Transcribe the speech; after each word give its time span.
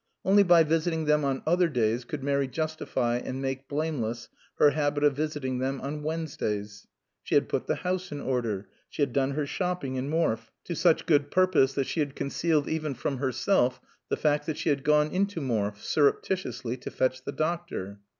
(Only 0.25 0.41
by 0.41 0.63
visiting 0.63 1.05
them 1.05 1.23
on 1.23 1.43
other 1.45 1.67
days 1.67 2.05
could 2.05 2.23
Mary 2.23 2.47
justify 2.47 3.17
and 3.17 3.39
make 3.39 3.67
blameless 3.67 4.29
her 4.57 4.71
habit 4.71 5.03
of 5.03 5.15
visiting 5.15 5.59
them 5.59 5.79
on 5.79 6.01
Wednesdays.) 6.01 6.87
She 7.21 7.35
had 7.35 7.47
put 7.47 7.67
the 7.67 7.75
house 7.75 8.11
in 8.11 8.19
order. 8.19 8.67
She 8.89 9.03
had 9.03 9.13
done 9.13 9.33
her 9.33 9.45
shopping 9.45 9.97
in 9.97 10.09
Morfe 10.09 10.49
to 10.63 10.75
such 10.75 11.05
good 11.05 11.29
purpose 11.29 11.75
that 11.75 11.85
she 11.85 11.99
had 11.99 12.15
concealed 12.15 12.67
even 12.67 12.95
from 12.95 13.17
herself 13.17 13.79
the 14.09 14.17
fact 14.17 14.47
that 14.47 14.57
she 14.57 14.69
had 14.69 14.83
gone 14.83 15.11
into 15.11 15.39
Morfe, 15.39 15.83
surreptitiously, 15.83 16.77
to 16.77 16.89
fetch 16.89 17.23
the 17.23 17.31
doctor. 17.31 17.99